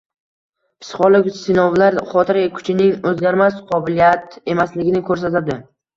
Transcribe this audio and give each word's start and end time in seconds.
Psixologik 0.85 1.35
sinovlar 1.41 1.99
xotira 2.13 2.45
kuchining 2.55 2.97
o‘zgarmas 3.11 3.61
qobiliyat 3.73 4.37
emasligini 4.55 5.05
ko‘rsatadi. 5.13 5.61